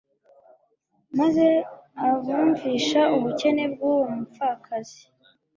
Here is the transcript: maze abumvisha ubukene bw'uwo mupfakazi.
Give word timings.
maze 1.17 1.45
abumvisha 2.05 3.01
ubukene 3.15 3.63
bw'uwo 3.73 4.05
mupfakazi. 4.15 5.01